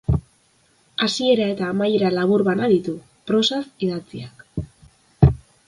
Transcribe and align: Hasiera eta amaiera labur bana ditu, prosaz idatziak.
Hasiera 1.07 1.49
eta 1.55 1.67
amaiera 1.73 2.11
labur 2.15 2.45
bana 2.49 2.71
ditu, 2.73 2.97
prosaz 3.33 3.63
idatziak. 3.89 4.45